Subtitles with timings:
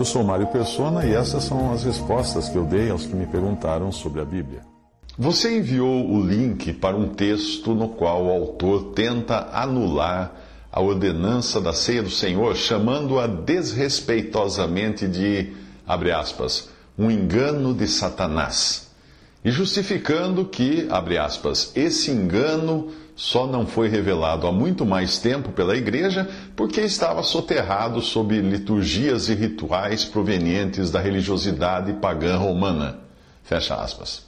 [0.00, 3.26] Eu sou Mário Persona e essas são as respostas que eu dei aos que me
[3.26, 4.62] perguntaram sobre a Bíblia.
[5.18, 10.32] Você enviou o link para um texto no qual o autor tenta anular
[10.72, 15.52] a ordenança da ceia do Senhor, chamando-a desrespeitosamente de,
[15.86, 18.90] abre aspas, um engano de Satanás.
[19.44, 22.88] E justificando que, abre aspas, esse engano
[23.20, 29.28] só não foi revelado há muito mais tempo pela igreja porque estava soterrado sob liturgias
[29.28, 33.00] e rituais provenientes da religiosidade pagã romana.
[33.44, 34.22] Fecha aspas.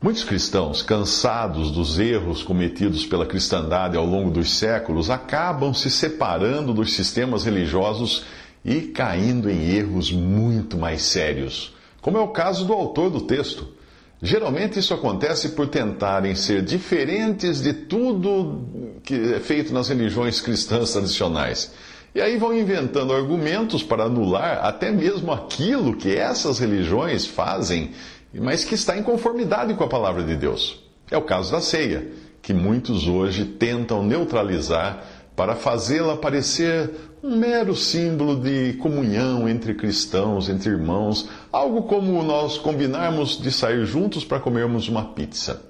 [0.00, 6.72] Muitos cristãos, cansados dos erros cometidos pela cristandade ao longo dos séculos, acabam se separando
[6.72, 8.24] dos sistemas religiosos
[8.64, 13.78] e caindo em erros muito mais sérios, como é o caso do autor do texto.
[14.22, 20.92] Geralmente isso acontece por tentarem ser diferentes de tudo que é feito nas religiões cristãs
[20.92, 21.72] tradicionais.
[22.14, 27.92] E aí vão inventando argumentos para anular até mesmo aquilo que essas religiões fazem
[28.32, 30.80] mas que está em conformidade com a palavra de Deus.
[31.10, 32.08] É o caso da ceia,
[32.40, 35.04] que muitos hoje tentam neutralizar
[35.34, 36.90] para fazê-la parecer
[37.22, 43.84] um mero símbolo de comunhão entre cristãos, entre irmãos, algo como nós combinarmos de sair
[43.84, 45.62] juntos para comermos uma pizza.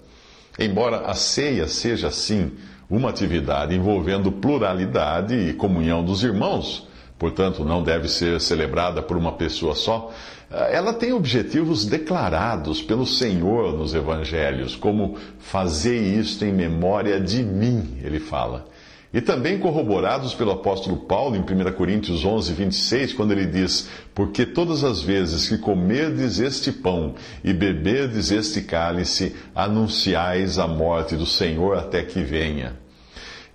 [0.57, 2.53] Embora a ceia seja, sim,
[2.89, 6.87] uma atividade envolvendo pluralidade e comunhão dos irmãos,
[7.19, 10.13] portanto não deve ser celebrada por uma pessoa só,
[10.53, 17.43] eh, ela tem objetivos declarados pelo Senhor nos evangelhos, como fazer isto em memória de
[17.43, 18.67] mim, ele fala.
[19.13, 24.47] E também corroborados pelo apóstolo Paulo em 1 Coríntios 11, 26, quando ele diz: Porque
[24.47, 31.27] todas as vezes que comerdes este pão e beberdes este cálice, anunciais a morte do
[31.27, 32.79] Senhor até que venha.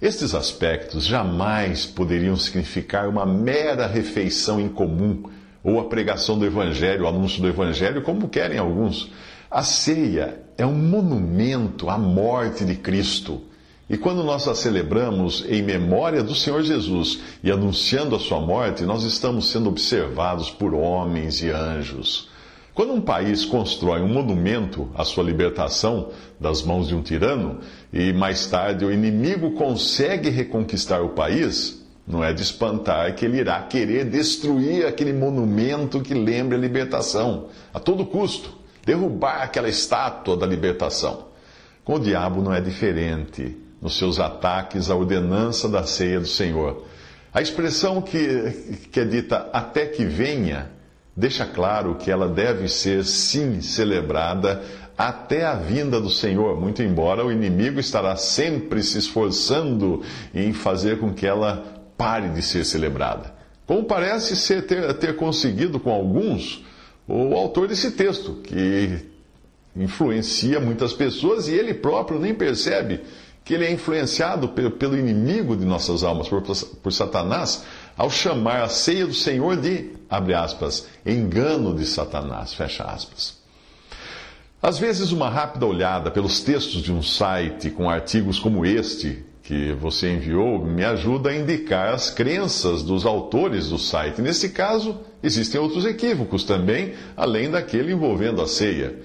[0.01, 5.23] Estes aspectos jamais poderiam significar uma mera refeição em comum
[5.63, 9.09] ou a pregação do Evangelho, o anúncio do Evangelho, como querem alguns.
[9.49, 13.41] A ceia é um monumento à morte de Cristo.
[13.88, 18.84] E quando nós a celebramos em memória do Senhor Jesus e anunciando a sua morte,
[18.84, 22.28] nós estamos sendo observados por homens e anjos.
[22.74, 26.09] Quando um país constrói um monumento à sua libertação
[26.40, 27.59] das mãos de um tirano
[27.94, 33.38] e mais tarde o inimigo consegue reconquistar o país, não é de espantar que ele
[33.38, 38.50] irá querer destruir aquele monumento que lembra a libertação, a todo custo,
[38.84, 41.28] derrubar aquela estátua da libertação.
[41.84, 46.84] Com o diabo não é diferente nos seus ataques à ordenança da ceia do Senhor.
[47.31, 50.72] A expressão que, que é dita até que venha
[51.16, 54.63] deixa claro que ela deve ser, sim, celebrada
[54.97, 60.01] até a vinda do Senhor, muito embora o inimigo estará sempre se esforçando
[60.34, 61.63] em fazer com que ela
[61.95, 63.35] pare de ser celebrada.
[63.68, 66.66] Como parece ser ter, ter conseguido com alguns
[67.07, 69.00] o autor desse texto, que
[69.75, 73.01] influencia muitas pessoas e ele próprio nem percebe
[73.45, 77.63] que ele é influenciado pelo inimigo de nossas almas, por, por Satanás,
[77.95, 83.38] ao chamar a ceia do Senhor de, abre aspas, engano de Satanás, fecha aspas.
[84.59, 89.73] Às vezes, uma rápida olhada pelos textos de um site com artigos como este que
[89.73, 94.23] você enviou me ajuda a indicar as crenças dos autores do site.
[94.23, 98.95] Nesse caso, existem outros equívocos também, além daquele envolvendo a ceia.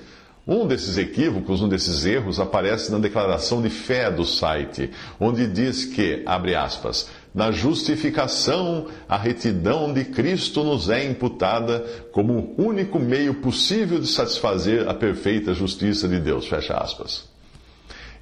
[0.47, 5.84] Um desses equívocos, um desses erros, aparece na declaração de fé do site, onde diz
[5.84, 12.98] que, abre aspas, na justificação, a retidão de Cristo nos é imputada como o único
[12.98, 16.48] meio possível de satisfazer a perfeita justiça de Deus.
[16.48, 17.28] Fecha aspas.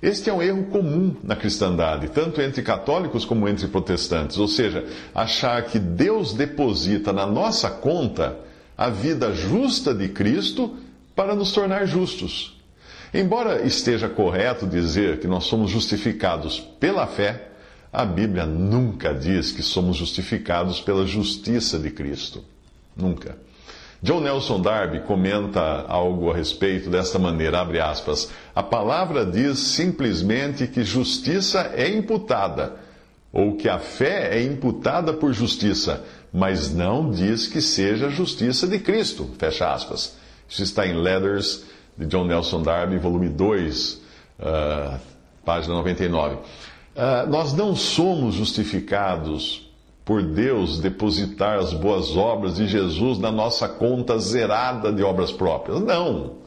[0.03, 4.85] Este é um erro comum na cristandade, tanto entre católicos como entre protestantes, ou seja,
[5.15, 8.39] achar que Deus deposita na nossa conta
[8.77, 10.77] a vida justa de Cristo
[11.19, 12.57] para nos tornar justos.
[13.13, 17.49] Embora esteja correto dizer que nós somos justificados pela fé,
[17.93, 22.45] a Bíblia nunca diz que somos justificados pela justiça de Cristo.
[22.97, 23.37] Nunca.
[24.01, 30.69] John Nelson Darby comenta algo a respeito desta maneira, abre aspas, a palavra diz simplesmente
[30.69, 32.77] que justiça é imputada,
[33.33, 38.79] ou que a fé é imputada por justiça, mas não diz que seja justiça de
[38.79, 39.29] Cristo.
[39.37, 40.17] Fecha aspas.
[40.49, 41.65] Isso está em Letters
[41.97, 44.01] de John Nelson Darby, volume 2, uh,
[44.41, 45.01] ah,
[45.45, 46.35] página 99.
[46.35, 46.39] Uh,
[46.97, 49.69] ah, nós não somos justificados
[50.05, 55.81] por Deus depositar as boas obras de Jesus na nossa conta zerada de obras próprias.
[55.81, 56.39] Não.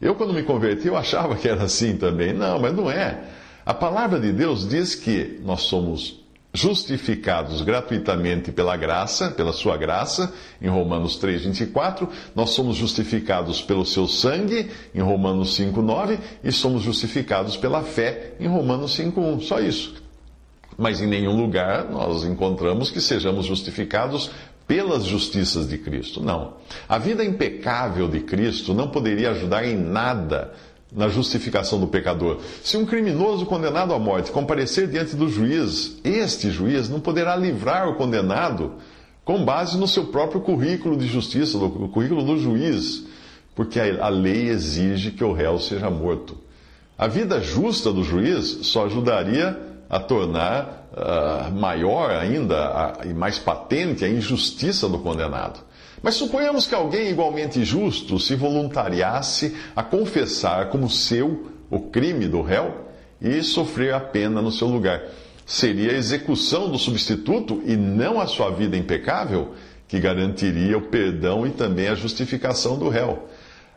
[0.00, 2.32] Eu, quando me converti, eu achava que era assim também.
[2.32, 3.24] Não, mas não é.
[3.66, 6.23] A palavra de Deus diz que nós somos
[6.54, 12.08] justificados gratuitamente pela graça, pela sua graça, em Romanos 3, 24.
[12.34, 16.18] Nós somos justificados pelo seu sangue, em Romanos 5, 9.
[16.44, 19.40] E somos justificados pela fé, em Romanos 5, 1.
[19.40, 19.94] Só isso.
[20.78, 24.30] Mas em nenhum lugar nós encontramos que sejamos justificados
[24.66, 26.22] pelas justiças de Cristo.
[26.22, 26.54] Não.
[26.88, 30.52] A vida impecável de Cristo não poderia ajudar em nada
[30.94, 32.38] na justificação do pecador.
[32.62, 37.88] Se um criminoso condenado à morte comparecer diante do juiz, este juiz não poderá livrar
[37.88, 38.74] o condenado
[39.24, 43.04] com base no seu próprio currículo de justiça, no currículo do juiz,
[43.54, 46.36] porque a lei exige que o réu seja morto.
[46.96, 49.58] A vida justa do juiz só ajudaria
[49.90, 55.60] a tornar uh, maior ainda e mais patente a injustiça do condenado.
[56.04, 62.42] Mas suponhamos que alguém igualmente justo se voluntariasse a confessar como seu o crime do
[62.42, 65.02] réu e sofrer a pena no seu lugar.
[65.46, 69.54] Seria a execução do substituto e não a sua vida impecável
[69.88, 73.26] que garantiria o perdão e também a justificação do réu.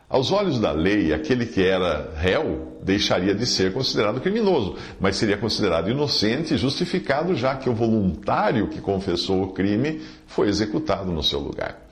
[0.10, 5.38] Aos olhos da lei, aquele que era réu deixaria de ser considerado criminoso, mas seria
[5.38, 11.24] considerado inocente e justificado, já que o voluntário que confessou o crime foi executado no
[11.24, 11.87] seu lugar.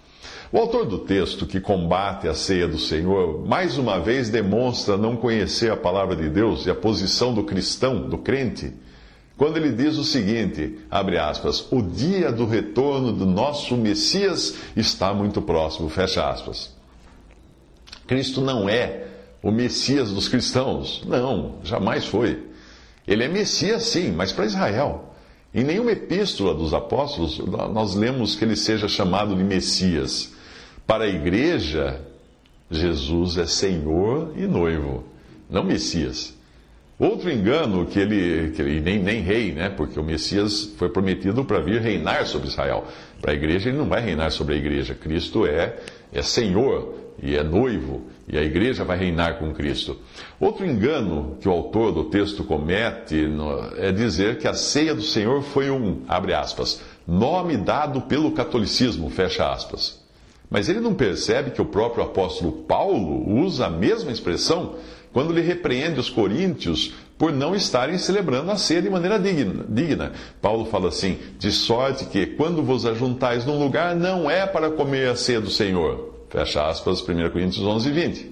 [0.52, 5.16] O autor do texto, que combate a ceia do Senhor, mais uma vez demonstra não
[5.16, 8.72] conhecer a palavra de Deus e a posição do cristão, do crente,
[9.38, 15.14] quando ele diz o seguinte, abre aspas, o dia do retorno do nosso Messias está
[15.14, 16.74] muito próximo, fecha aspas.
[18.08, 19.08] Cristo não é
[19.44, 21.04] o Messias dos cristãos.
[21.06, 22.44] Não, jamais foi.
[23.06, 25.14] Ele é Messias, sim, mas para Israel.
[25.54, 27.40] Em nenhuma epístola dos apóstolos
[27.74, 30.34] nós lemos que ele seja chamado de Messias.
[30.88, 32.00] Para a igreja,
[32.70, 35.04] Jesus é Senhor e noivo,
[35.50, 36.36] não Messias.
[36.98, 39.70] Outro engano que ele, que ele nem, nem rei, né?
[39.70, 42.86] Porque o Messias foi prometido para vir reinar sobre Israel.
[43.22, 44.96] Para a igreja, ele não vai reinar sobre a igreja.
[44.96, 45.76] Cristo é,
[46.14, 49.98] é Senhor e é noivo, e a igreja vai reinar com Cristo.
[50.40, 53.26] Outro engano que o autor do texto comete
[53.78, 59.10] é dizer que a ceia do Senhor foi um, abre aspas, nome dado pelo catolicismo,
[59.10, 60.05] fecha aspas.
[60.50, 64.76] Mas ele não percebe que o próprio apóstolo Paulo usa a mesma expressão
[65.12, 69.66] quando lhe repreende os coríntios por não estarem celebrando a ceia de maneira digna.
[69.68, 70.12] digna.
[70.42, 75.10] Paulo fala assim: de sorte que, quando vos ajuntais num lugar, não é para comer
[75.10, 78.32] a ceia do Senhor Fecha aspas, 1 Coríntios 11, 20.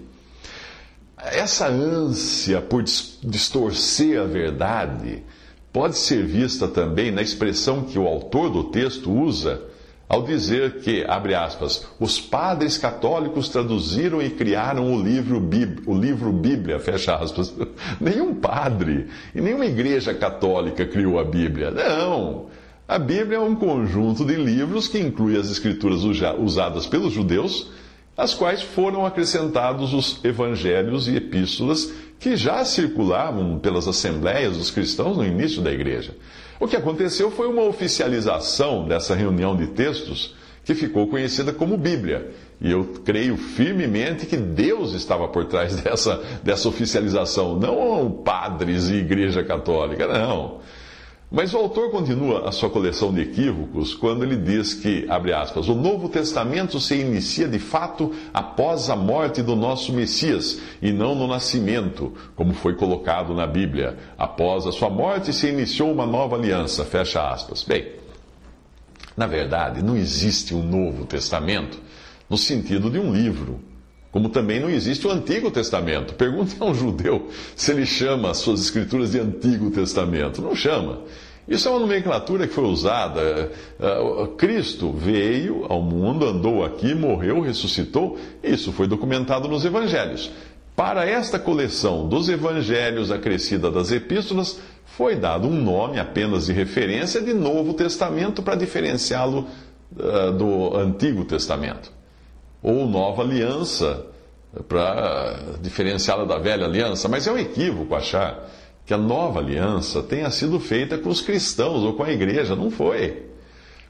[1.17, 5.23] Essa ânsia por distorcer a verdade
[5.71, 9.61] pode ser vista também na expressão que o autor do texto usa
[10.07, 15.41] ao dizer que, abre aspas, os padres católicos traduziram e criaram o livro,
[15.87, 17.53] o livro Bíblia, fecha aspas.
[17.99, 21.71] Nenhum padre e nenhuma igreja católica criou a Bíblia.
[21.71, 22.47] Não!
[22.87, 27.71] A Bíblia é um conjunto de livros que inclui as escrituras usadas pelos judeus
[28.15, 35.17] às quais foram acrescentados os evangelhos e epístolas que já circulavam pelas assembleias dos cristãos
[35.17, 36.15] no início da igreja.
[36.59, 42.31] O que aconteceu foi uma oficialização dessa reunião de textos que ficou conhecida como Bíblia.
[42.61, 48.95] E eu creio firmemente que Deus estava por trás dessa, dessa oficialização, não padres e
[48.95, 50.59] igreja católica, não.
[51.35, 55.67] Mas o autor continua a sua coleção de equívocos quando ele diz que, abre aspas,
[55.67, 61.15] o Novo Testamento se inicia de fato após a morte do nosso Messias e não
[61.15, 63.97] no nascimento, como foi colocado na Bíblia.
[64.15, 67.63] Após a sua morte se iniciou uma nova aliança, fecha aspas.
[67.63, 67.87] Bem,
[69.17, 71.79] na verdade, não existe um Novo Testamento
[72.29, 73.59] no sentido de um livro.
[74.11, 76.13] Como também não existe o Antigo Testamento.
[76.13, 80.39] Pergunte a um judeu se ele chama as suas escrituras de Antigo Testamento.
[80.39, 81.01] Não chama.
[81.47, 83.51] Isso é uma nomenclatura que foi usada.
[83.79, 88.17] Uh, Cristo veio ao mundo, andou aqui, morreu, ressuscitou.
[88.41, 90.31] Isso foi documentado nos evangelhos.
[90.75, 97.21] Para esta coleção dos evangelhos acrescida das epístolas, foi dado um nome apenas de referência
[97.21, 99.47] de Novo Testamento para diferenciá-lo
[99.97, 101.91] uh, do Antigo Testamento
[102.63, 104.05] ou nova aliança
[104.67, 107.09] para diferenciá-la da velha aliança.
[107.09, 108.49] Mas é um equívoco achar
[108.85, 112.55] que a nova aliança tenha sido feita com os cristãos ou com a igreja.
[112.55, 113.23] Não foi.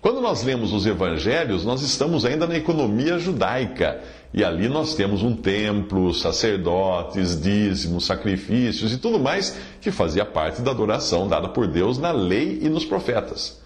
[0.03, 4.01] Quando nós lemos os evangelhos, nós estamos ainda na economia judaica.
[4.33, 10.61] E ali nós temos um templo, sacerdotes, dízimos, sacrifícios e tudo mais que fazia parte
[10.61, 13.61] da adoração dada por Deus na lei e nos profetas.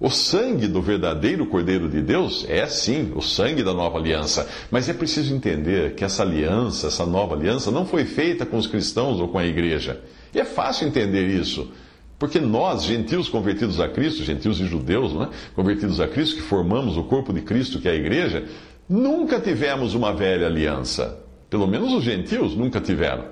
[0.00, 4.88] O sangue do verdadeiro Cordeiro de Deus é sim o sangue da nova aliança, mas
[4.88, 9.20] é preciso entender que essa aliança, essa nova aliança, não foi feita com os cristãos
[9.20, 10.00] ou com a igreja.
[10.34, 11.70] E é fácil entender isso.
[12.18, 16.96] Porque nós, gentios convertidos a Cristo, gentios e judeus, né, convertidos a Cristo, que formamos
[16.96, 18.44] o corpo de Cristo, que é a igreja,
[18.88, 21.22] nunca tivemos uma velha aliança.
[21.48, 23.26] Pelo menos os gentios nunca tiveram.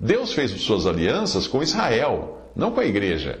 [0.00, 3.38] Deus fez suas alianças com Israel, não com a igreja.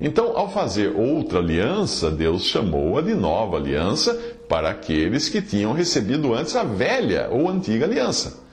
[0.00, 4.14] Então, ao fazer outra aliança, Deus chamou-a de nova aliança
[4.48, 8.44] para aqueles que tinham recebido antes a velha ou antiga aliança.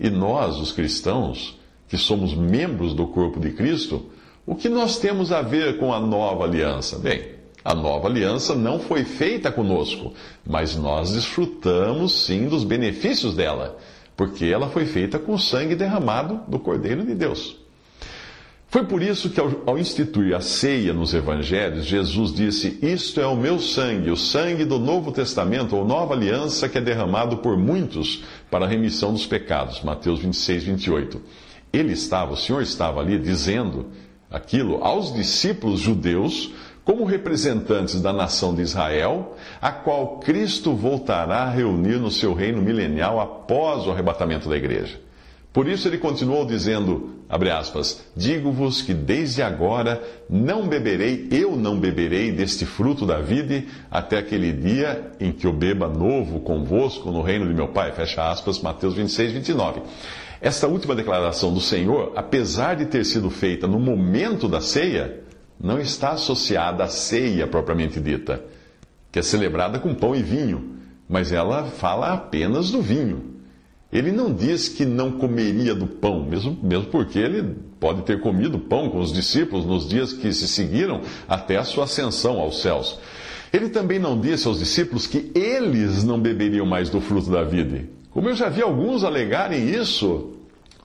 [0.00, 4.06] E nós, os cristãos, que somos membros do corpo de Cristo,
[4.46, 6.98] o que nós temos a ver com a nova aliança?
[6.98, 10.12] Bem, a nova aliança não foi feita conosco,
[10.46, 13.78] mas nós desfrutamos sim dos benefícios dela,
[14.14, 17.56] porque ela foi feita com o sangue derramado do Cordeiro de Deus.
[18.74, 23.26] Foi por isso que, ao, ao, instituir a ceia nos evangelhos, Jesus disse: Isto é
[23.26, 27.56] o meu sangue, o sangue do Novo Testamento, ou nova aliança, que é derramado por
[27.56, 29.80] muitos para a remissão dos pecados.
[29.82, 31.22] Mateus 26, 28.
[31.74, 33.86] Ele estava, o Senhor estava ali dizendo
[34.30, 36.52] aquilo aos discípulos judeus
[36.84, 42.60] como representantes da nação de Israel, a qual Cristo voltará a reunir no seu reino
[42.60, 45.00] milenial após o arrebatamento da igreja.
[45.50, 52.32] Por isso ele continuou dizendo, aspas, digo-vos que desde agora não beberei, eu não beberei
[52.32, 57.46] deste fruto da vida até aquele dia em que eu beba novo convosco no reino
[57.46, 59.80] de meu Pai, fecha aspas, Mateus 26, 29.
[60.44, 65.22] Esta última declaração do Senhor, apesar de ter sido feita no momento da ceia,
[65.58, 68.44] não está associada à ceia propriamente dita,
[69.10, 70.76] que é celebrada com pão e vinho,
[71.08, 73.36] mas ela fala apenas do vinho.
[73.90, 78.58] Ele não diz que não comeria do pão, mesmo, mesmo porque ele pode ter comido
[78.58, 82.98] pão com os discípulos nos dias que se seguiram até a sua ascensão aos céus.
[83.50, 87.88] Ele também não disse aos discípulos que eles não beberiam mais do fruto da vida.
[88.14, 90.33] Como eu já vi alguns alegarem isso,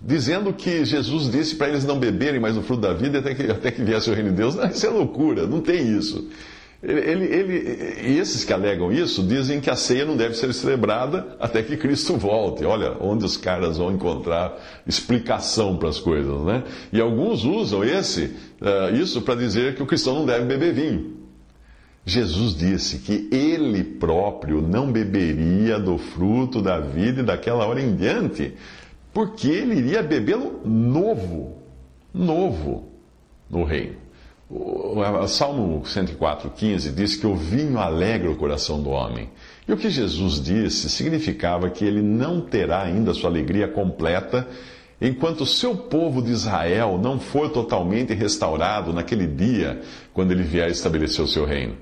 [0.01, 3.43] dizendo que Jesus disse para eles não beberem mais o fruto da vida até que,
[3.51, 4.55] até que viesse o reino de Deus.
[4.55, 6.27] Não, isso é loucura, não tem isso.
[6.81, 11.61] Ele, ele, esses que alegam isso dizem que a ceia não deve ser celebrada até
[11.61, 12.63] que Cristo volte.
[12.63, 16.63] Olha onde os caras vão encontrar explicação para as coisas, né?
[16.93, 21.17] E alguns usam esse, uh, isso para dizer que o cristão não deve beber vinho.
[22.05, 27.93] Jesus disse que ele próprio não beberia do fruto da vida e daquela hora em
[27.93, 28.53] diante
[29.19, 31.57] porque ele iria bebê-lo novo,
[32.13, 32.87] novo
[33.49, 33.97] no reino.
[34.49, 39.29] O Salmo 104, 15 diz que o vinho alegra o coração do homem.
[39.67, 44.47] E o que Jesus disse significava que ele não terá ainda sua alegria completa
[45.01, 49.81] enquanto o seu povo de Israel não for totalmente restaurado naquele dia,
[50.13, 51.75] quando ele vier estabelecer o seu reino.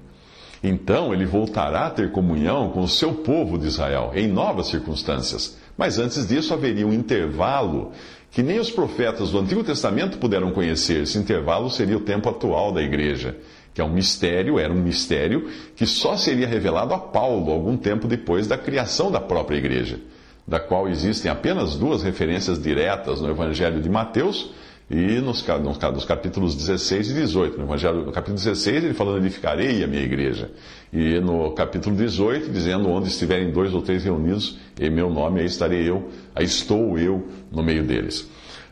[0.63, 5.55] Então ele voltará a ter comunhão com o seu povo de Israel, em novas circunstâncias.
[5.77, 7.91] Mas antes disso haveria um intervalo
[8.31, 11.03] que nem os profetas do Antigo Testamento puderam conhecer.
[11.03, 13.37] Esse intervalo seria o tempo atual da igreja,
[13.73, 18.07] que é um mistério, era um mistério que só seria revelado a Paulo algum tempo
[18.07, 19.99] depois da criação da própria igreja,
[20.47, 24.51] da qual existem apenas duas referências diretas no Evangelho de Mateus
[24.89, 27.57] e nos, nos, capítulos 16 e 18.
[27.57, 30.49] No, Evangelho, no capítulo 16, ele falando: Edificarei a minha igreja.
[30.93, 35.45] E no capítulo 18, dizendo: Onde estiverem dois ou três reunidos em meu nome, aí
[35.45, 38.29] estarei eu, aí estou eu no meio deles.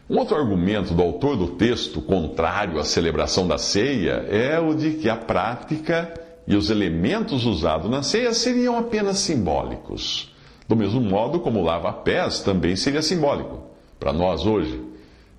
[0.10, 4.92] Um outro argumento do autor do texto, contrário à celebração da ceia, é o de
[4.92, 6.14] que a prática
[6.48, 10.32] e os elementos usados na ceia seriam apenas simbólicos.
[10.68, 13.64] Do mesmo modo como lava-pés também seria simbólico
[14.00, 14.95] para nós hoje.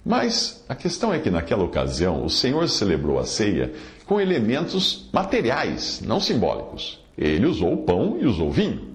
[0.06, 3.72] Mas a questão é que naquela ocasião o Senhor celebrou a ceia
[4.04, 7.00] com elementos materiais, não simbólicos.
[7.18, 8.94] Ele usou o pão e usou o vinho.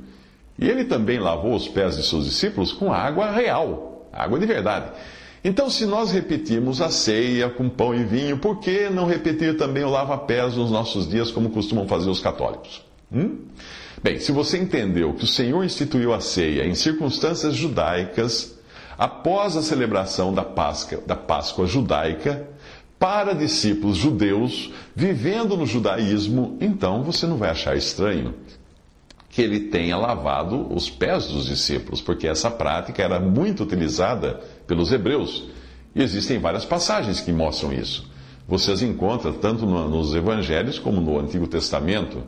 [0.58, 4.90] E ele também lavou os pés de seus discípulos com água real, água de verdade.
[5.44, 9.84] Então, se nós repetirmos a ceia com pão e vinho, por que não repetir também
[9.84, 12.86] o lava-pés nos nossos dias, como costumam fazer os católicos?
[13.12, 13.40] Hum?
[14.02, 18.61] Bem, se você entendeu que o Senhor instituiu a ceia em circunstâncias judaicas,
[19.02, 22.48] após a celebração da Páscoa, da Páscoa judaica,
[23.00, 28.36] para discípulos judeus vivendo no judaísmo, então você não vai achar estranho
[29.28, 34.92] que ele tenha lavado os pés dos discípulos, porque essa prática era muito utilizada pelos
[34.92, 35.46] hebreus.
[35.96, 38.08] E existem várias passagens que mostram isso.
[38.48, 42.22] Você as encontra tanto nos evangelhos como no Antigo Testamento.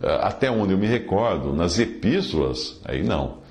[0.00, 3.41] Eh, até onde eu me recordo, nas epístolas, aí não.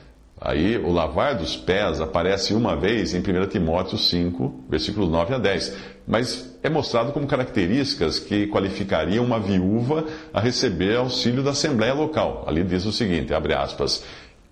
[0.44, 5.38] Aí o lavar dos pés aparece uma vez em 1 Timóteo 5, versículos 9 a
[5.38, 5.78] 10.
[6.08, 12.44] Mas é mostrado como características que qualificariam uma viúva a receber auxílio da Assembleia Local.
[12.48, 14.04] Ali diz o seguinte, abre aspas,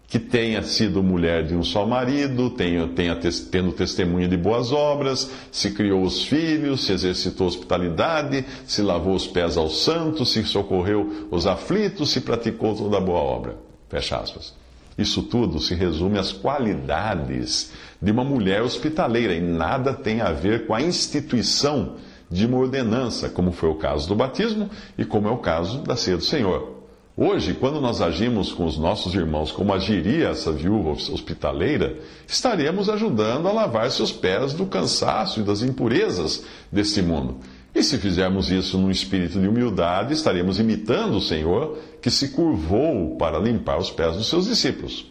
[0.07, 3.17] que tenha sido mulher de um só marido, tenha, tenha
[3.51, 9.25] tendo testemunha de boas obras, se criou os filhos, se exercitou hospitalidade, se lavou os
[9.25, 13.57] pés aos santos, se socorreu os aflitos, se praticou toda boa obra.
[13.89, 14.53] Fecha aspas.
[14.99, 20.67] Isso tudo se resume às qualidades de uma mulher hospitaleira e nada tem a ver
[20.67, 21.95] com a instituição
[22.29, 25.95] de uma ordenança, como foi o caso do batismo e como é o caso da
[25.95, 26.79] ceia do Senhor.
[27.15, 33.47] Hoje, quando nós agimos com os nossos irmãos como agiria essa viúva hospitaleira, estaremos ajudando
[33.47, 37.37] a lavar seus pés do cansaço e das impurezas deste mundo.
[37.73, 43.15] E se fizermos isso num espírito de humildade, estaremos imitando o Senhor que se curvou
[43.17, 45.05] para limpar os pés dos seus discípulos.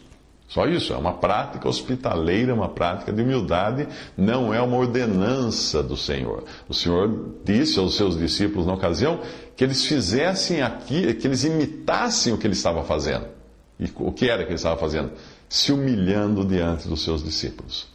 [0.49, 3.87] Só isso, é uma prática hospitaleira, uma prática de humildade,
[4.17, 6.45] não é uma ordenança do Senhor.
[6.67, 9.21] O Senhor disse aos seus discípulos na ocasião
[9.55, 13.27] que eles fizessem aqui, que eles imitassem o que ele estava fazendo.
[13.79, 15.12] E o que era que ele estava fazendo?
[15.50, 17.87] Se humilhando diante dos seus discípulos.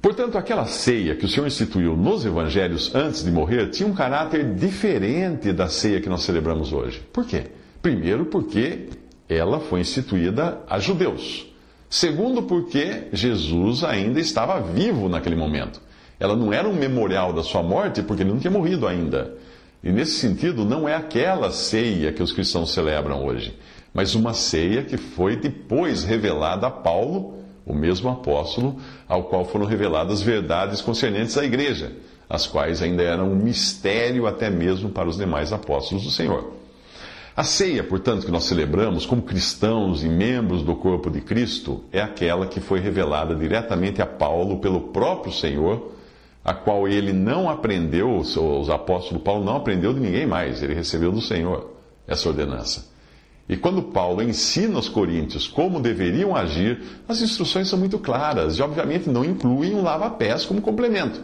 [0.00, 4.54] Portanto, aquela ceia que o Senhor instituiu nos evangelhos antes de morrer tinha um caráter
[4.54, 7.02] diferente da ceia que nós celebramos hoje.
[7.12, 7.44] Por quê?
[7.82, 8.88] Primeiro, porque
[9.28, 11.52] ela foi instituída a judeus.
[11.88, 15.80] Segundo, porque Jesus ainda estava vivo naquele momento.
[16.18, 19.34] Ela não era um memorial da sua morte, porque ele não tinha morrido ainda.
[19.82, 23.56] E nesse sentido, não é aquela ceia que os cristãos celebram hoje,
[23.94, 28.76] mas uma ceia que foi depois revelada a Paulo o mesmo apóstolo
[29.08, 31.92] ao qual foram reveladas verdades concernentes à igreja,
[32.30, 36.52] as quais ainda eram um mistério até mesmo para os demais apóstolos do Senhor.
[37.36, 42.00] A ceia, portanto, que nós celebramos como cristãos e membros do corpo de Cristo é
[42.00, 45.92] aquela que foi revelada diretamente a Paulo pelo próprio Senhor,
[46.42, 51.12] a qual ele não aprendeu, os apóstolos Paulo não aprendeu de ninguém mais, ele recebeu
[51.12, 51.72] do Senhor
[52.06, 52.95] essa ordenança.
[53.48, 58.62] E quando Paulo ensina aos coríntios como deveriam agir, as instruções são muito claras e,
[58.62, 61.20] obviamente, não incluem um lava-pés como complemento.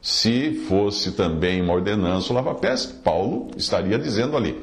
[0.00, 4.60] Se fosse também uma ordenança o lava-pés, Paulo estaria dizendo ali.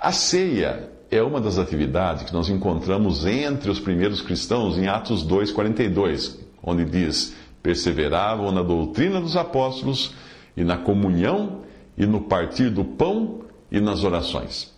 [0.00, 5.26] A ceia é uma das atividades que nós encontramos entre os primeiros cristãos em Atos
[5.26, 10.14] 2,42, onde diz: perseveravam na doutrina dos apóstolos
[10.56, 11.60] e na comunhão
[11.96, 14.72] e no partir do pão e nas orações.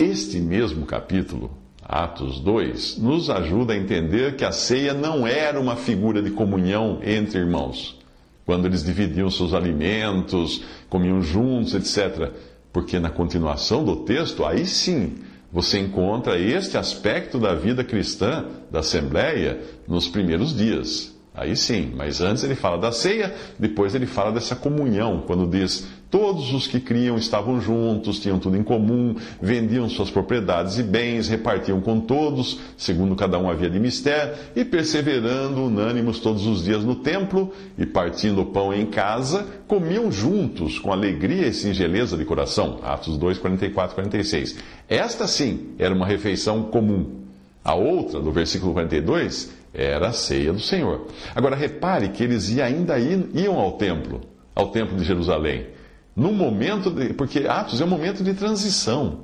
[0.00, 1.50] Este mesmo capítulo,
[1.82, 7.00] Atos 2, nos ajuda a entender que a ceia não era uma figura de comunhão
[7.04, 7.98] entre irmãos,
[8.46, 12.30] quando eles dividiam seus alimentos, comiam juntos, etc.
[12.72, 15.18] Porque na continuação do texto, aí sim,
[15.52, 21.14] você encontra este aspecto da vida cristã da Assembleia nos primeiros dias.
[21.34, 25.86] Aí sim, mas antes ele fala da ceia, depois ele fala dessa comunhão, quando diz:
[26.10, 31.28] Todos os que criam estavam juntos, tinham tudo em comum, vendiam suas propriedades e bens,
[31.28, 36.82] repartiam com todos, segundo cada um havia de mistério, e perseverando unânimos todos os dias
[36.82, 42.24] no templo, e partindo o pão em casa, comiam juntos, com alegria e singeleza de
[42.24, 42.80] coração.
[42.82, 44.56] Atos 2, 44, 46.
[44.88, 47.20] Esta sim era uma refeição comum.
[47.62, 51.06] A outra, do versículo 42, era a ceia do Senhor.
[51.36, 54.22] Agora repare que eles ainda iam ao templo,
[54.56, 55.66] ao templo de Jerusalém.
[56.14, 59.20] No momento de, porque Atos é um momento de transição.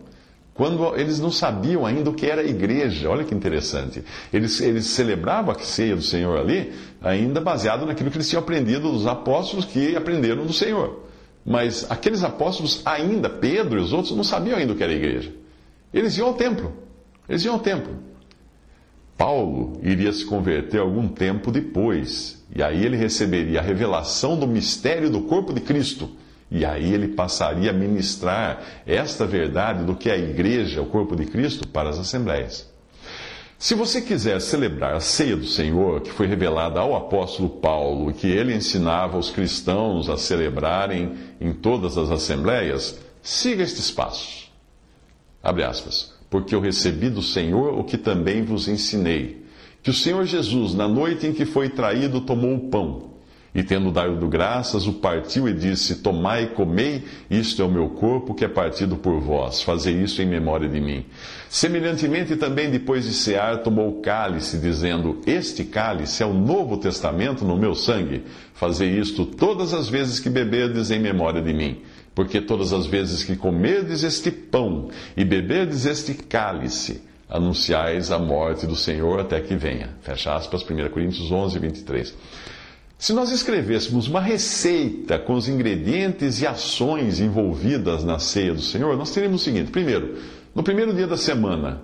[0.55, 4.03] Quando eles não sabiam ainda o que era igreja, olha que interessante.
[4.33, 6.72] Eles, eles celebravam a ceia do Senhor ali,
[7.03, 11.05] ainda baseado naquilo que eles tinham aprendido dos apóstolos que aprenderam do Senhor.
[11.44, 15.31] Mas aqueles apóstolos ainda, Pedro e os outros, não sabiam ainda o que era igreja.
[15.92, 16.72] Eles iam ao templo.
[17.29, 17.94] Eles iam ao templo.
[19.16, 25.09] Paulo iria se converter algum tempo depois, e aí ele receberia a revelação do mistério
[25.11, 26.11] do corpo de Cristo.
[26.50, 31.16] E aí ele passaria a ministrar esta verdade do que é a igreja, o corpo
[31.16, 32.70] de Cristo, para as assembleias.
[33.59, 38.14] Se você quiser celebrar a ceia do Senhor, que foi revelada ao apóstolo Paulo e
[38.14, 44.52] que ele ensinava os cristãos a celebrarem em todas as assembleias, siga estes passos.
[45.42, 49.44] Abre aspas porque eu recebi do Senhor o que também vos ensinei.
[49.82, 53.15] Que o Senhor Jesus, na noite em que foi traído, tomou o pão
[53.57, 57.88] E tendo dado graças, o partiu e disse: Tomai e comei, isto é o meu
[57.88, 59.62] corpo que é partido por vós.
[59.62, 61.07] Fazei isso em memória de mim.
[61.49, 67.47] Semelhantemente, também depois de cear, tomou o cálice, dizendo: Este cálice é o novo testamento
[67.47, 68.25] no meu sangue.
[68.53, 71.81] Fazei isto todas as vezes que beberdes em memória de mim.
[72.14, 78.66] Porque todas as vezes que comerdes este pão e beberdes este cálice, anunciais a morte
[78.66, 79.97] do Senhor até que venha.
[80.03, 82.14] Fecha aspas, 1 Coríntios 11, 23.
[82.98, 88.96] Se nós escrevêssemos uma receita com os ingredientes e ações envolvidas na ceia do Senhor,
[88.96, 90.16] nós teríamos o seguinte: primeiro,
[90.54, 91.82] no primeiro dia da semana,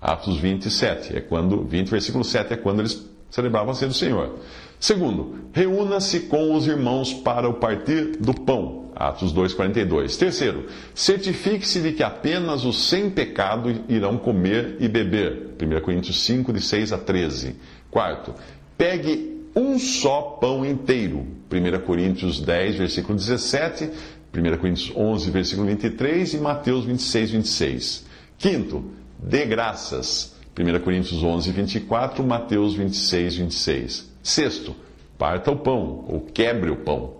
[0.00, 4.38] Atos 27, é quando, 20, versículo 7, é quando eles celebravam a ceia do Senhor.
[4.78, 8.82] Segundo, reúna-se com os irmãos para o partir do pão.
[8.94, 10.18] Atos 2,42.
[10.18, 15.54] Terceiro, certifique-se de que apenas os sem pecado irão comer e beber.
[15.60, 17.56] 1 Coríntios 5, de 6 a 13.
[17.90, 18.34] Quarto,
[18.76, 21.26] pegue um só pão inteiro.
[21.50, 23.90] 1 Coríntios 10, versículo 17,
[24.34, 28.06] 1 Coríntios 11, versículo 23 e Mateus 26, 26.
[28.38, 28.84] Quinto,
[29.18, 30.34] dê graças.
[30.58, 34.12] 1 Coríntios 11, 24, Mateus 26, 26.
[34.22, 34.74] Sexto,
[35.18, 37.16] parta o pão, ou quebre o pão.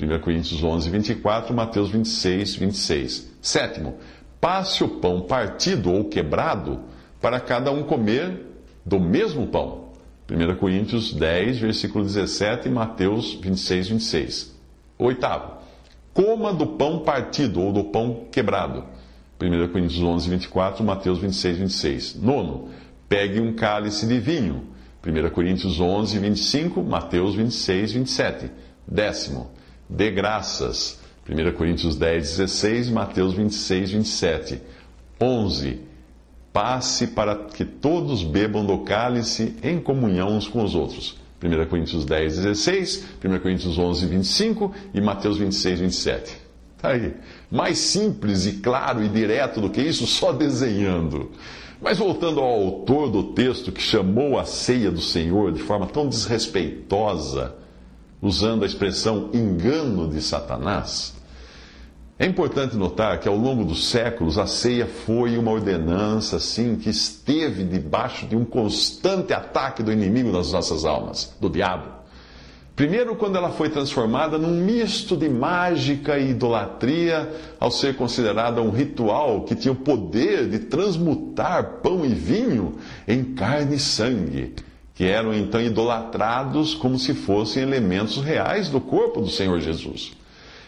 [0.00, 3.30] 1 Coríntios 11, 24, Mateus 26, 26.
[3.42, 3.96] Sétimo,
[4.40, 6.80] passe o pão partido ou quebrado
[7.20, 8.46] para cada um comer
[8.86, 9.87] do mesmo pão.
[10.30, 14.54] 1 Coríntios 10, versículo 17 e Mateus 26, 26.
[14.98, 15.58] Oitavo,
[16.12, 18.84] coma do pão partido ou do pão quebrado.
[19.40, 22.14] 1 Coríntios 11, 24, Mateus 26, 26.
[22.16, 22.68] Nono,
[23.08, 24.66] pegue um cálice de vinho.
[25.06, 28.50] 1 Coríntios 11, 25, Mateus 26, 27.
[28.86, 29.50] Décimo,
[29.88, 31.00] dê graças.
[31.26, 34.60] 1 Coríntios 10, 16, Mateus 26, 27.
[35.20, 35.88] 11
[36.52, 41.16] passe para que todos bebam do cálice em comunhão uns com os outros.
[41.42, 46.36] 1 Coríntios 10, 16, 1 Coríntios 11, 25 e Mateus 26, 27.
[46.80, 47.14] Tá aí.
[47.50, 51.30] Mais simples e claro e direto do que isso, só desenhando.
[51.80, 56.08] Mas voltando ao autor do texto que chamou a ceia do Senhor de forma tão
[56.08, 57.54] desrespeitosa,
[58.20, 61.14] usando a expressão engano de Satanás,
[62.18, 66.90] é importante notar que ao longo dos séculos a ceia foi uma ordenança assim que
[66.90, 71.98] esteve debaixo de um constante ataque do inimigo das nossas almas, do diabo.
[72.74, 77.28] Primeiro, quando ela foi transformada num misto de mágica e idolatria,
[77.58, 83.22] ao ser considerada um ritual que tinha o poder de transmutar pão e vinho em
[83.22, 84.54] carne e sangue,
[84.92, 90.17] que eram então idolatrados como se fossem elementos reais do corpo do Senhor Jesus.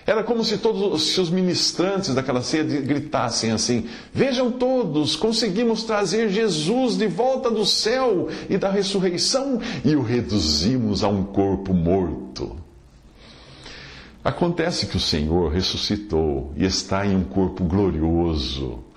[0.06, 6.96] Era como se todos os ministrantes daquela ceia gritassem assim: Vejam todos, conseguimos trazer Jesus
[6.96, 12.56] de volta do céu e da ressurreição e o reduzimos a um corpo morto.
[14.22, 18.89] Acontece que o Senhor ressuscitou e está em um corpo glorioso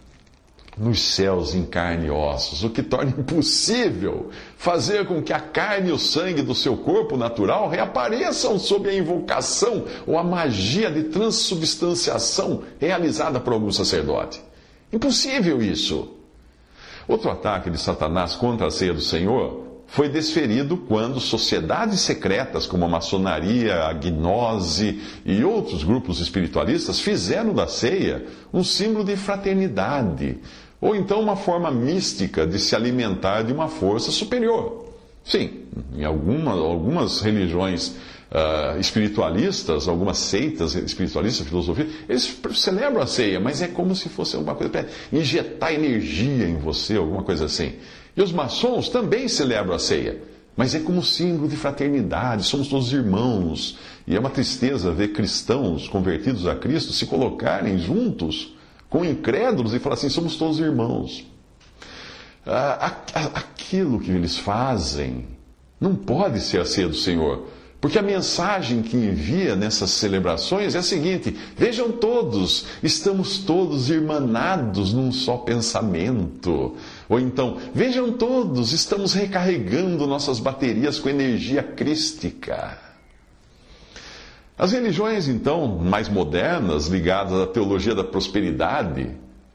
[0.78, 5.90] nos céus em carne e ossos, o que torna impossível fazer com que a carne
[5.90, 11.04] e o sangue do seu corpo natural reapareçam sob a invocação ou a magia de
[11.04, 14.42] transubstanciação realizada por algum sacerdote.
[14.92, 16.10] Impossível isso.
[17.08, 22.86] Outro ataque de Satanás contra a ceia do Senhor foi desferido quando sociedades secretas como
[22.86, 30.40] a maçonaria, a gnose e outros grupos espiritualistas fizeram da ceia um símbolo de fraternidade,
[30.84, 34.84] ou então uma forma mística de se alimentar de uma força superior.
[35.24, 35.62] Sim,
[35.96, 37.96] em alguma, algumas religiões
[38.30, 44.36] uh, espiritualistas, algumas seitas espiritualistas, filosofia, eles celebram a ceia, mas é como se fosse
[44.36, 47.76] alguma coisa para injetar energia em você, alguma coisa assim.
[48.18, 50.22] E os maçons também celebram a ceia,
[50.54, 53.78] mas é como símbolo de fraternidade, somos todos irmãos.
[54.06, 58.53] E é uma tristeza ver cristãos convertidos a Cristo se colocarem juntos
[58.94, 61.26] com incrédulos e falar assim: somos todos irmãos.
[62.46, 62.92] Ah,
[63.34, 65.26] aquilo que eles fazem
[65.82, 67.48] não pode ser a ceia do Senhor.
[67.82, 74.94] Porque a mensagem que envia nessas celebrações é a seguinte: vejam todos, estamos todos irmanados
[74.94, 76.76] num só pensamento.
[77.10, 82.93] Ou então, vejam todos, estamos recarregando nossas baterias com energia crística.
[84.58, 89.10] As religiões, então, mais modernas, ligadas à teologia da prosperidade,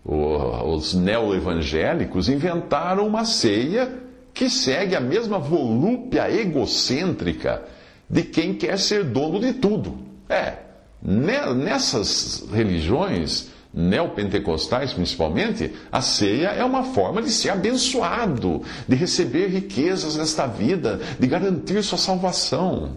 [0.04, 3.92] os neo-evangélicos, inventaram uma ceia
[4.34, 7.62] que segue a mesma volúpia egocêntrica
[8.08, 9.98] de quem quer ser dono de tudo.
[10.28, 10.54] É,
[11.02, 20.16] nessas religiões, neopentecostais principalmente, a ceia é uma forma de ser abençoado, de receber riquezas
[20.16, 22.96] nesta vida, de garantir sua salvação.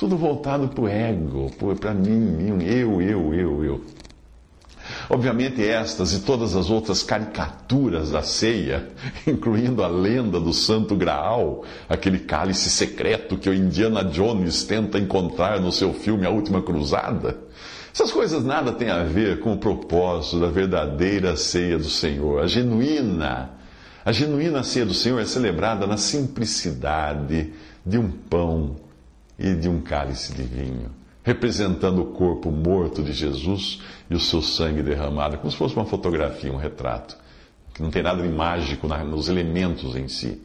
[0.00, 3.80] Tudo voltado para o ego, para mim, eu, eu, eu, eu.
[5.10, 8.88] Obviamente, estas e todas as outras caricaturas da ceia,
[9.28, 15.60] incluindo a lenda do Santo Graal, aquele cálice secreto que o Indiana Jones tenta encontrar
[15.60, 17.36] no seu filme A Última Cruzada,
[17.92, 22.46] essas coisas nada têm a ver com o propósito da verdadeira ceia do Senhor, a
[22.46, 23.50] genuína.
[24.02, 27.52] A genuína ceia do Senhor é celebrada na simplicidade
[27.84, 28.88] de um pão
[29.40, 30.90] e de um cálice de vinho,
[31.24, 35.86] representando o corpo morto de Jesus e o seu sangue derramado, como se fosse uma
[35.86, 37.16] fotografia, um retrato,
[37.72, 40.42] que não tem nada de mágico nos elementos em si.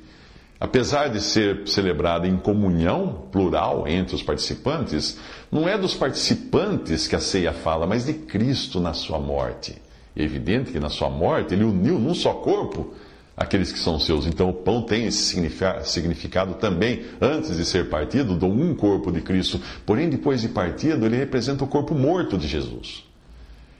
[0.57, 5.19] Apesar de ser celebrada em comunhão plural entre os participantes,
[5.51, 9.75] não é dos participantes que a ceia fala, mas de Cristo na sua morte.
[10.15, 12.93] É evidente que na sua morte ele uniu num só corpo
[13.35, 14.25] aqueles que são seus.
[14.25, 15.35] Então o pão tem esse
[15.83, 19.59] significado também, antes de ser partido, do um corpo de Cristo.
[19.85, 23.03] Porém, depois de partido, ele representa o corpo morto de Jesus.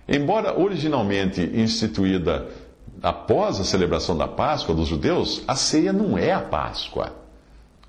[0.07, 2.47] Embora originalmente instituída
[3.01, 7.13] após a celebração da Páscoa dos judeus, a ceia não é a Páscoa.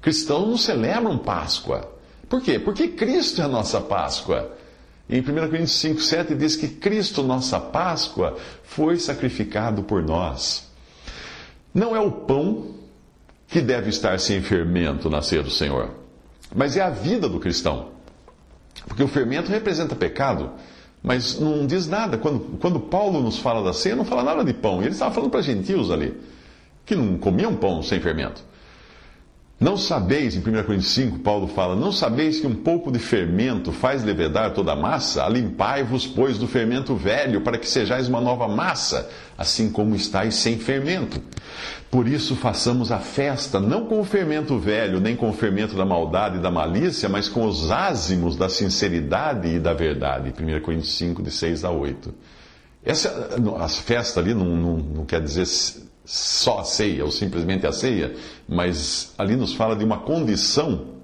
[0.00, 1.92] Cristãos não celebram Páscoa.
[2.28, 2.58] Por quê?
[2.58, 4.56] Porque Cristo é a nossa Páscoa.
[5.08, 10.65] Em 1 Coríntios 5, 7 diz que Cristo, nossa Páscoa, foi sacrificado por nós.
[11.76, 12.68] Não é o pão
[13.46, 15.90] que deve estar sem fermento na ceia do Senhor,
[16.54, 17.88] mas é a vida do cristão.
[18.88, 20.52] Porque o fermento representa pecado,
[21.02, 22.16] mas não diz nada.
[22.16, 24.80] Quando, quando Paulo nos fala da ceia, não fala nada de pão.
[24.80, 26.18] Ele estava falando para gentios ali,
[26.86, 28.42] que não comiam pão sem fermento.
[29.58, 33.72] Não sabeis, em 1 Coríntios 5, Paulo fala: Não sabeis que um pouco de fermento
[33.72, 35.24] faz levedar toda a massa?
[35.24, 40.58] Alimpai-vos, pois, do fermento velho, para que sejais uma nova massa, assim como estáis sem
[40.58, 41.22] fermento.
[41.90, 45.86] Por isso façamos a festa, não com o fermento velho, nem com o fermento da
[45.86, 50.34] maldade e da malícia, mas com os ázimos da sinceridade e da verdade.
[50.38, 52.14] 1 Coríntios 5, de 6 a 8.
[52.84, 55.46] Essa, a festa ali não, não, não quer dizer
[56.06, 58.14] só a ceia, ou simplesmente a ceia,
[58.48, 60.94] mas ali nos fala de uma condição,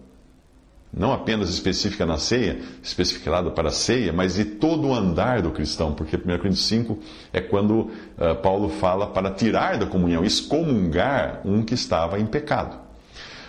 [0.95, 5.51] não apenas específica na ceia, especificada para a ceia, mas de todo o andar do
[5.51, 6.99] cristão, porque 1 Coríntios 5
[7.33, 12.79] é quando uh, Paulo fala para tirar da comunhão, excomungar um que estava em pecado.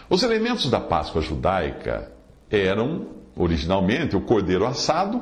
[0.10, 2.12] Os elementos da Páscoa judaica
[2.50, 5.22] eram, originalmente, o cordeiro assado,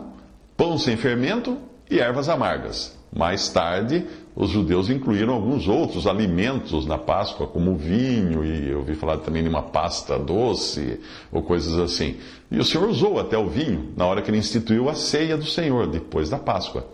[0.56, 1.58] pão sem fermento
[1.90, 2.98] e ervas amargas.
[3.12, 8.96] Mais tarde, os judeus incluíram alguns outros alimentos na Páscoa, como vinho, e eu ouvi
[8.96, 11.00] falar também de uma pasta doce,
[11.32, 12.16] ou coisas assim.
[12.50, 15.46] E o Senhor usou até o vinho na hora que ele instituiu a ceia do
[15.46, 16.88] Senhor, depois da Páscoa.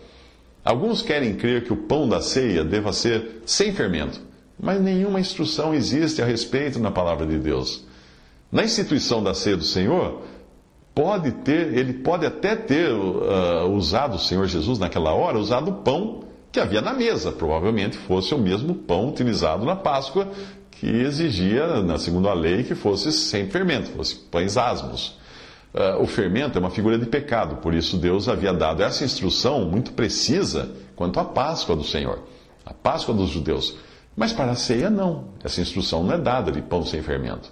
[0.65, 4.19] Alguns querem crer que o pão da ceia deva ser sem fermento,
[4.59, 7.85] mas nenhuma instrução existe a respeito na palavra de Deus.
[8.51, 10.23] Na instituição da ceia do Senhor,
[10.95, 15.73] pode ter, ele pode até ter uh, usado o Senhor Jesus naquela hora, usado o
[15.75, 16.26] pão
[16.57, 17.31] que havia na mesa.
[17.31, 20.27] Provavelmente fosse o mesmo pão utilizado na Páscoa,
[20.71, 25.17] que exigia, na segunda lei, que fosse sem fermento, fosse pães asmos.
[25.73, 29.65] Uh, o fermento é uma figura de pecado, por isso Deus havia dado essa instrução
[29.65, 32.23] muito precisa quanto à Páscoa do Senhor,
[32.65, 33.77] a Páscoa dos judeus.
[34.15, 35.25] Mas para a ceia, não.
[35.43, 37.51] Essa instrução não é dada de pão sem fermento.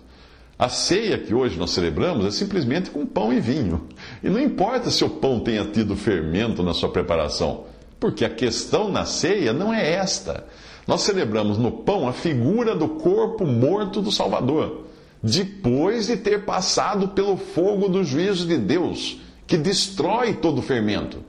[0.58, 3.88] A ceia que hoje nós celebramos é simplesmente com pão e vinho.
[4.24, 7.66] E não importa se o pão tenha tido fermento na sua preparação.
[8.06, 10.46] Porque a questão na ceia não é esta.
[10.86, 14.86] Nós celebramos no pão a figura do corpo morto do Salvador,
[15.24, 21.24] depois de ter passado pelo fogo do juízo de Deus, que destrói todo o fermento.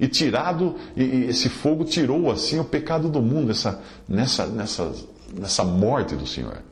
[0.00, 4.94] E tirado, e esse fogo tirou assim o pecado do mundo essa, nessa, nessa,
[5.38, 6.62] nessa morte do Senhor.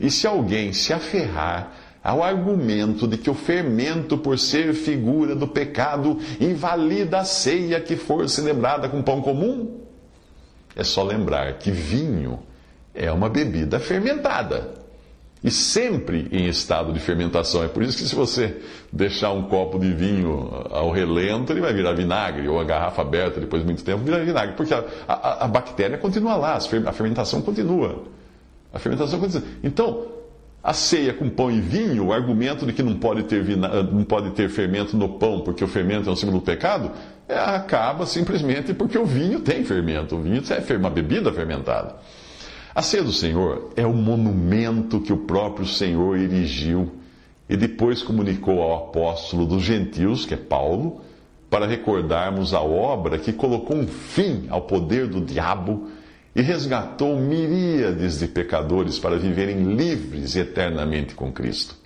[0.00, 1.70] E se alguém se aferrar
[2.02, 7.96] ao argumento de que o fermento, por ser figura do pecado, invalida a ceia que
[7.96, 9.80] for celebrada com pão comum.
[10.74, 12.40] É só lembrar que vinho
[12.94, 14.82] é uma bebida fermentada.
[15.44, 17.64] E sempre em estado de fermentação.
[17.64, 18.62] É por isso que se você
[18.92, 23.40] deixar um copo de vinho ao relento, ele vai virar vinagre, ou a garrafa aberta
[23.40, 27.42] depois de muito tempo vira vinagre, porque a, a, a bactéria continua lá, a fermentação
[27.42, 28.04] continua.
[28.72, 29.48] A fermentação continua.
[29.64, 30.11] Então,
[30.62, 33.82] a ceia com pão e vinho, o argumento de que não pode ter, vina...
[33.82, 36.92] não pode ter fermento no pão, porque o fermento é um símbolo do pecado,
[37.28, 40.14] é, acaba simplesmente porque o vinho tem fermento.
[40.14, 41.96] O vinho é uma bebida fermentada.
[42.74, 46.92] A ceia do Senhor é o monumento que o próprio Senhor erigiu
[47.48, 51.00] e depois comunicou ao apóstolo dos gentios, que é Paulo,
[51.50, 55.88] para recordarmos a obra que colocou um fim ao poder do diabo
[56.34, 61.76] e resgatou miríades de pecadores para viverem livres eternamente com Cristo.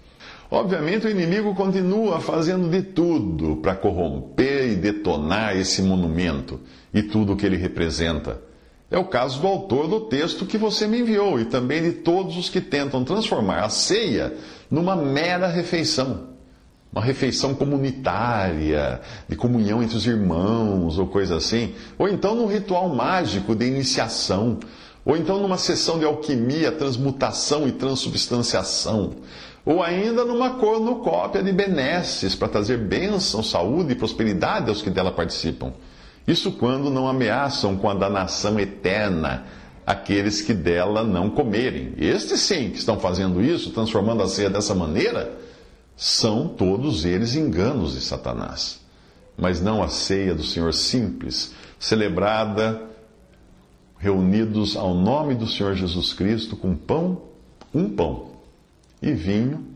[0.49, 6.61] Obviamente, o inimigo continua fazendo de tudo para corromper e detonar esse monumento
[6.95, 8.41] e tudo o que ele representa.
[8.89, 12.37] É o caso do autor do texto que você me enviou e também de todos
[12.37, 14.35] os que tentam transformar a ceia
[14.71, 16.36] numa mera refeição.
[16.97, 21.75] Uma refeição comunitária, de comunhão entre os irmãos ou coisa assim.
[21.99, 24.59] Ou então num ritual mágico de iniciação.
[25.05, 29.17] Ou então numa sessão de alquimia, transmutação e transubstanciação
[29.67, 35.11] ou ainda numa cornucópia de benesses para trazer bênção, saúde e prosperidade aos que dela
[35.11, 35.73] participam.
[36.27, 39.45] Isso quando não ameaçam com a danação eterna
[39.85, 41.95] aqueles que dela não comerem.
[41.99, 45.37] Estes sim que estão fazendo isso, transformando a ceia dessa maneira,
[45.97, 48.85] são todos eles enganos de Satanás.
[49.37, 52.83] Mas não a ceia do Senhor simples, celebrada
[53.99, 57.23] reunidos ao nome do Senhor Jesus Cristo com pão,
[57.75, 58.33] um pão
[59.01, 59.67] e vinho,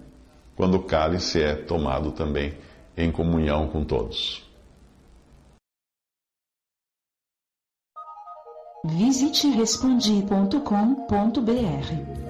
[0.55, 2.55] quando o cálice é tomado também
[2.97, 4.43] em comunhão com todos.
[8.85, 12.30] Visite respondi.com.br.